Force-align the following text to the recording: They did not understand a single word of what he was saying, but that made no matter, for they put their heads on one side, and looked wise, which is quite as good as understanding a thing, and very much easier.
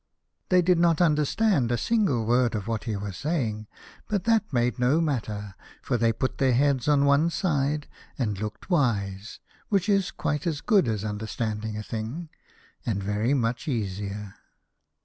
They 0.49 0.63
did 0.63 0.79
not 0.79 0.99
understand 0.99 1.71
a 1.71 1.77
single 1.77 2.25
word 2.25 2.55
of 2.55 2.67
what 2.67 2.85
he 2.85 2.95
was 2.95 3.15
saying, 3.15 3.67
but 4.07 4.23
that 4.23 4.51
made 4.51 4.79
no 4.79 4.99
matter, 4.99 5.53
for 5.79 5.95
they 5.95 6.11
put 6.11 6.39
their 6.39 6.55
heads 6.55 6.87
on 6.87 7.05
one 7.05 7.29
side, 7.29 7.87
and 8.17 8.39
looked 8.39 8.67
wise, 8.71 9.39
which 9.69 9.87
is 9.87 10.09
quite 10.09 10.47
as 10.47 10.59
good 10.61 10.87
as 10.87 11.05
understanding 11.05 11.77
a 11.77 11.83
thing, 11.83 12.29
and 12.83 13.03
very 13.03 13.35
much 13.35 13.67
easier. 13.67 14.33